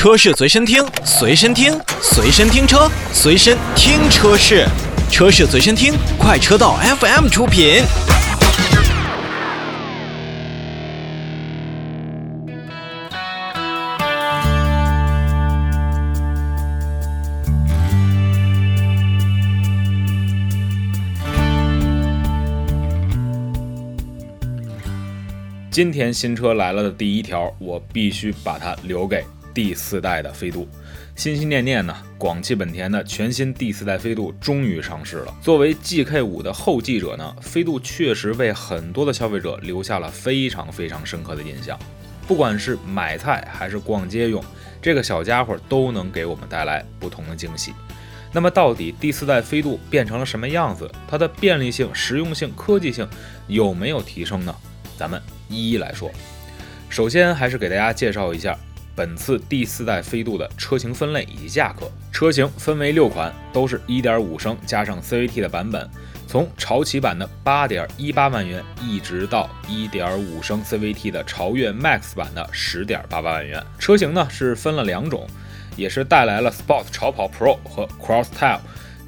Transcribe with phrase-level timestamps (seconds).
[0.00, 4.66] 车市随身听，随身听，随身听车，随身听车市，
[5.10, 7.82] 车市随身听，快车道 FM 出品。
[25.70, 29.22] 今天新车来了的第一条，我必须把它留给
[29.52, 30.68] 第四代的飞度。
[31.16, 35.34] 心心念念呢，广汽本田的全新第四代飞度终于上市了。
[35.42, 41.78] 作为 GK5 的后继者呢，飞度确实为很多的消费者留下了非常非常深刻的印象。
[42.26, 44.42] 不管是买菜还是逛街用，
[44.80, 47.72] 这个小家伙都能给我们带来不同的惊喜。
[48.32, 50.90] 那么到底第四代飞度变成了什么样子？
[51.08, 53.06] 它的便利性、实用性、科技性
[53.48, 54.54] 有没有提升呢？
[54.96, 55.20] 咱们。
[55.52, 56.08] 一一来说，
[56.88, 58.56] 首先还是给大家介绍一下
[59.00, 61.90] 本次第四代飞度的车型分类以及价格。
[62.12, 65.88] 车型分为六款，都是1.5升加上 CVT 的版本，
[66.26, 73.64] 从潮起版的8.18万元，一直到1.5升 CVT 的潮越 Max 版的10.88万元。
[73.78, 75.26] 车型呢是分了两种，
[75.76, 78.60] 也是带来了 Sport 潮跑 Pro 和 Crosstyle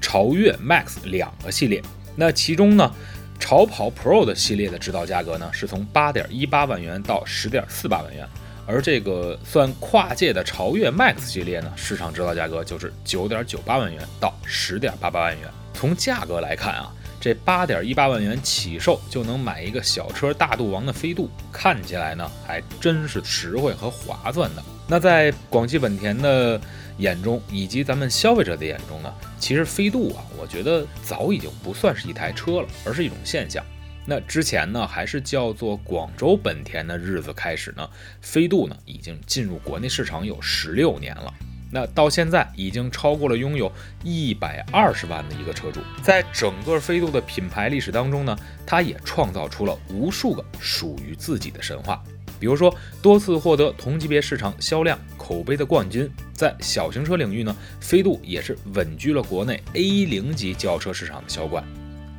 [0.00, 1.82] 潮越 Max 两个系列。
[2.14, 2.94] 那其中呢？
[3.40, 8.28] 潮跑 Pro 的系列的指导价格呢，是从八点一八万元到十点四八万元，
[8.70, 15.50] 而这个算跨界的潮越 Max 系列呢，市场指导价格就是九点九八万元到十点八八万元。
[15.74, 24.62] 从价格来看啊，这八点一八万元起售就能买一个小车大度王的飞度，看起来呢还真是实惠和划算的。
[24.86, 26.60] 那在广汽本田的。
[26.98, 33.64] 眼中以及咱们消费者的眼中呢，其实飞度啊，我觉得早已经不算是一台车了，而是一种现象。
[34.06, 37.88] 那之前呢，还是叫做广州本田的日子开始呢，
[38.20, 41.32] 飞度呢已经进入国内市场有十六年了。
[41.72, 43.70] 那到现在已经超过了拥有
[44.02, 48.36] 一百二十万的一个车主，在整个飞度的品牌历史当中呢，
[48.66, 52.02] 它也创造出了无数个属于自己的神话。
[52.40, 61.62] 比如说，多次获得同级别市场销量口碑的冠军，在小型车领域呢，飞度也是稳居了国内 A 零级轿车市场的销冠，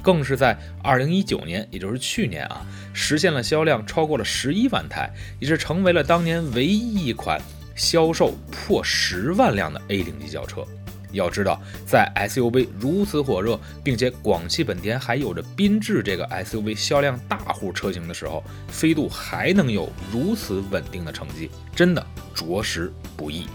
[0.02, 7.40] 更是在二零一九年，也就是去年啊，实现了销量超过了十一万台，也是成为了当年唯一一款
[7.76, 10.66] 销售破十万辆的 A 零级轿车。
[11.14, 23.46] 要知道，在 SUV 如此火热，并且广汽本田还有着缤智这个 SUV 销量大户车型的时候，飞度还能有如此稳定的成绩，真的着实不易。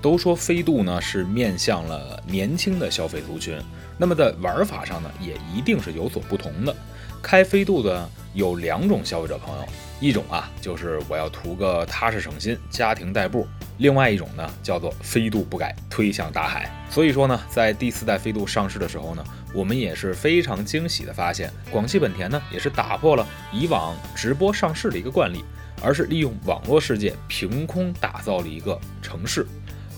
[0.00, 3.58] 都说飞度呢是面向了年轻的消费族群，
[3.98, 6.74] 那么在玩法上呢也一定是有所不同的。
[7.22, 9.66] 开飞度的有两种消费者朋友，
[10.00, 13.46] 一种啊就是我要图个踏实省心，家庭代步。
[13.76, 16.70] 另外一种呢，叫做飞度不改，推向大海。
[16.90, 19.22] 所以说呢，在第四代飞度上市的时候呢，
[19.54, 25.44] 我们也是非常惊喜的发现，广汽本田呢也是打破了以往直播上市的一个惯例，
[25.82, 29.46] 而是利用网络世界凭空打造了一个城市，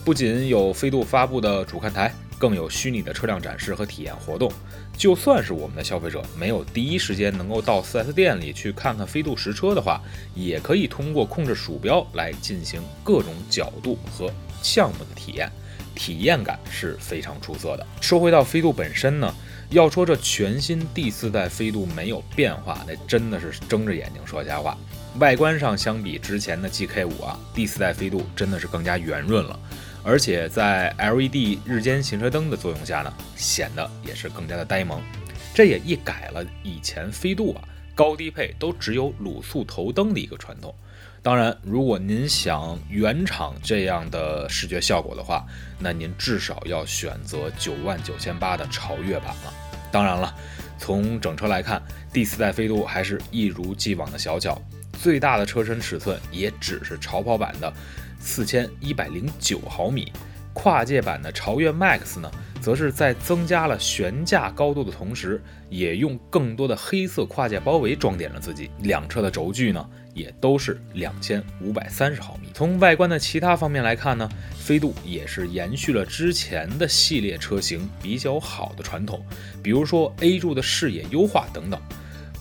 [0.04, 2.12] 不仅有飞度发布的主看台。
[2.38, 4.50] 更有虚拟的车辆展示和体验活动，
[4.98, 10.00] 就算是我们的消费者没有第一时间能够到 4S 店里去看看飞度实车的话，
[10.34, 14.28] 也可以通过控制鼠标来进行各种角度和
[14.60, 15.48] 项目的体验，
[15.94, 17.86] 体验感是非常出色的。
[18.00, 19.32] 说回到飞度本身呢，
[19.70, 24.76] 要说这全新第四代飞度没有变化，那真的是睁着眼睛说瞎话。
[25.20, 29.56] 外观上相比之前的 GK5 啊，第四代飞度真的是更加圆润了。
[30.04, 35.00] 而且在 LED 日间行车灯的作用下呢，显得也是更加的呆萌。
[35.54, 37.62] 这也一改了以前飞度啊
[37.94, 40.74] 高低配都只有卤素头灯的一个传统。
[41.22, 45.46] 当然，如果您想原厂这样的视觉效果的话，
[45.78, 49.54] 那您至少要选择九万九千八的潮越版了。
[49.92, 50.34] 当然了，
[50.78, 51.80] 从整车来看，
[52.12, 54.60] 第四代飞度还是一如既往的小巧，
[55.00, 57.72] 最大的车身尺寸也只是潮跑版的。
[58.22, 60.10] 四千一百零九毫米，
[60.54, 62.30] 跨界版的潮越 Max 呢，
[62.60, 68.70] 则是在增加了悬架高度的同时，也用更多的黑色跨界包围装点了自己。
[68.80, 69.84] 两车的轴距呢，
[70.14, 72.48] 也都是两千五百三十毫米。
[72.54, 79.24] 从外观的其他方面来看呢，飞度也是延续了之前的系列车型比较好的传统，
[79.62, 81.80] 比如说 A 柱的视野优化等等。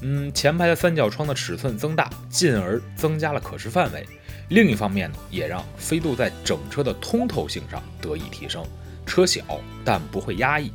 [0.03, 4.05] 嗯，前排的三角窗的尺寸增大，进而增加了可视范围。
[4.51, 8.61] 另一方面呢，也让飞度在整车的通透性上得以提升。
[9.05, 9.41] 车小
[9.85, 10.73] 但不会压抑，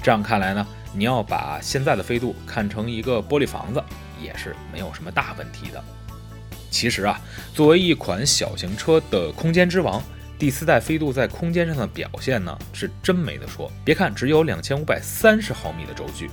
[0.00, 0.64] 这样看来呢，
[0.94, 3.82] 你要把现在的飞度看成一个玻璃房子，
[4.22, 5.82] 也是没有什么大问题的。
[6.70, 7.20] 其实啊，
[7.52, 10.00] 作为一款小型车的空间之王，
[10.38, 13.68] 第四代飞度在空间上的表现呢，是真没得说。
[13.84, 16.30] 别看只有两千五百三十毫米的轴距，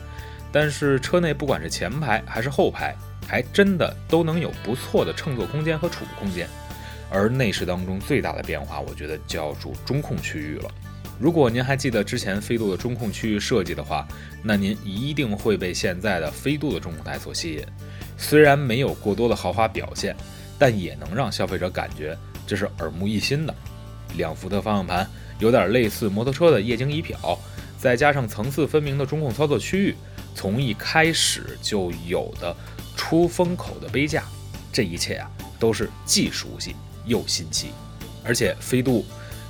[0.51, 2.95] 但是车内不管是前排还是后排，
[3.27, 6.47] 还真的都能有不错的乘坐空间和储物空间。
[7.13, 10.71] 而内饰当中最大的变化，我觉得就要数中控区域了。
[11.19, 14.05] 如果您还记得之前飞度的中控区域设计的话，
[14.41, 17.63] 那您一定会被现在的飞度的中控台所吸引。
[18.17, 20.15] 虽然没有过多的豪华表现，
[20.57, 22.17] 但也能让消费者感觉
[22.47, 23.53] 这是耳目一新的。
[24.17, 25.07] 两幅的方向盘
[25.37, 27.37] 有点类似摩托车的液晶仪表，
[27.77, 29.95] 再加上层次分明的中控操作区域，
[30.33, 32.55] 从一开始就有的
[32.97, 34.23] 出风口的杯架，
[34.71, 36.75] 这一切啊都是既熟悉
[37.05, 37.71] 又新奇。
[38.23, 39.05] 而且飞度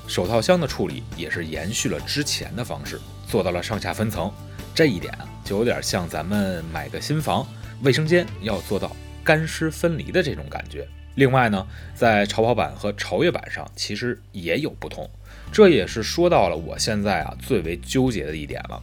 [0.08, 4.32] 手套箱的处理也是延续了之前的方式，做到了上下分层，
[4.74, 7.48] 这一点啊就有点像咱们买个新房，
[7.84, 10.88] 卫生间要做到干湿分离的这种感觉。
[11.16, 15.08] 另外呢，在超跑版和超越版上其实也有不同，
[15.52, 18.82] 这也是说到了我现在啊最为纠结的一点了。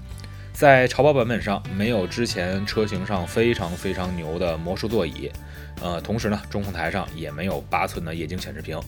[0.61, 5.33] 在超跑版本上没有之前车型上非常非常牛的魔术座椅，
[5.81, 8.79] 呃，同时呢中控台上也没有八寸的液晶显示屏，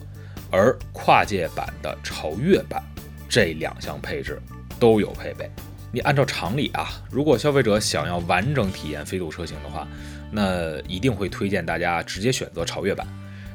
[0.50, 2.84] 而跨界版的超越版
[3.26, 4.38] 这两项配置
[4.78, 5.50] 都有配备。
[5.90, 9.88] 你按照常理啊，如果消费者想要完整体验飞度车型的话，
[10.30, 13.06] 那一定会推荐大家直接选择超越版。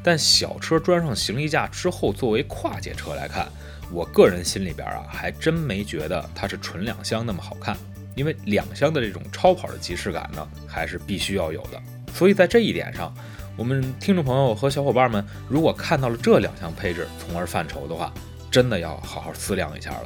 [0.01, 3.47] 但小车装上行李架之后，作为跨界车来看，
[3.91, 7.77] 我个人心里边啊，还真没觉得它是纯两厢那么好看。
[8.17, 11.81] 因为两厢的这种超跑的即视感呢，还是必须要有的。
[12.11, 13.13] 所以在这一点上，
[13.55, 18.11] 我们听众朋友和小伙伴们，如果看到了这两项配置，从而犯愁的话，
[18.49, 20.03] 真的要好好思量一下了。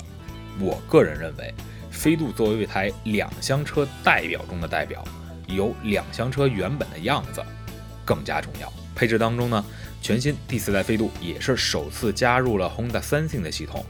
[0.60, 1.54] 我个人认为，
[1.90, 5.04] 飞度作为一台两厢车代表中的代表，
[5.48, 7.42] 有两厢车原本的样子
[8.04, 8.72] 更加重要。
[8.94, 9.66] 配置当中呢？
[10.02, 13.86] 全新第四代飞度也是首次加入了 Honda Sensing 的系统。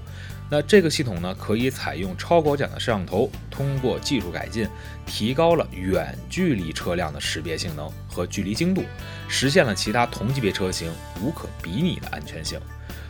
[0.53, 4.68] 那这个系统呢，可以采用超广角的摄像头，通过技术改进，
[5.06, 8.83] 提高了远距离车辆的识别性能和距离精度，
[9.30, 12.59] 实现了其他同级别车型无可比拟的安全性。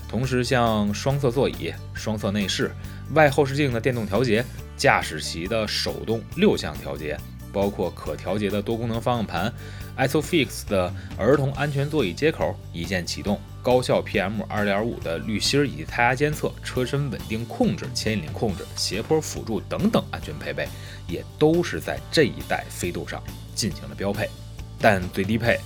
[0.07, 2.71] 同时，像双色座椅、双色内饰、
[3.15, 4.45] 外后视镜的电动调节、
[4.77, 7.17] 驾驶席的手动六项调节。
[7.53, 9.53] 包括可调节的多功能方向盘
[9.97, 20.67] ，ISOFIX 的儿童安全座椅接口一键启动，高效 PM 二点五的滤芯以及胎压监测、车身稳定控制、牵引力控制、斜坡辅助等等安全配备，
[21.07, 23.21] 也都是在这一代飞度上
[23.53, 24.27] 进行了标配。
[24.79, 25.59] 但最低配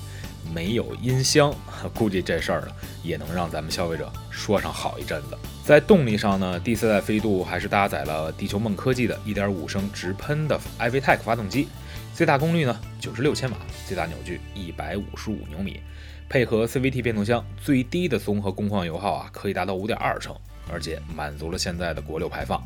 [0.53, 1.56] 没有音箱，
[1.94, 2.68] 估计这事儿呢
[3.01, 5.38] 也能让咱们消费者说上好一阵子。
[5.63, 11.69] 在动力上呢，第四代飞度还是搭载了地球梦科技的1.5升直喷的 iVTEC 发动机，
[12.13, 13.57] 最大功率呢96千瓦，
[13.88, 15.80] 最大扭矩155牛米，
[16.27, 20.36] 配合 CVT 变速箱，最低的综合工况油耗啊可以达到5.2升，
[20.72, 22.62] 而且满足了现在的国六排放。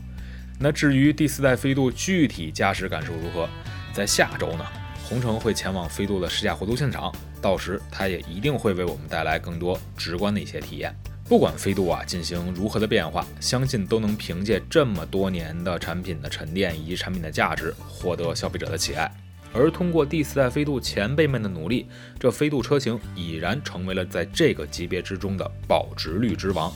[0.60, 3.48] 那至于第四代飞度具体驾驶感受如何，
[3.94, 4.66] 在下周呢，
[5.04, 10.94] 红城会前往飞度的试驾活动现场，到时它也一定会为我们带来更多直观的一些体验。
[11.26, 19.12] 不管飞度啊进行如何的变化，相信都能凭借这么多年的产品的沉淀以及产品的价值，获得消费者的喜爱。
[19.54, 21.88] 而通过第四代飞度前辈们的努力，
[22.20, 26.72] 这飞度车型已然成为了在这个级别之中的保值率之王。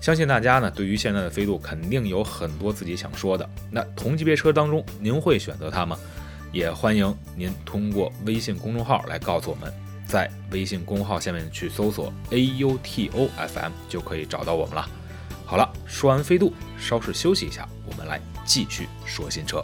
[0.00, 3.48] 相信大家呢，对于现在的飞度肯定有很多自己想说的。
[3.70, 5.98] 那同级别车当中，您会选择它吗？
[6.52, 9.72] 也欢迎您通过微信公众号来告诉我们。
[10.06, 14.88] 在微信公号下面去搜索 A U T O F M 就可以找到我们了。
[15.46, 19.62] 好了，说完飞度，稍事休息一下，我们来继续说新车。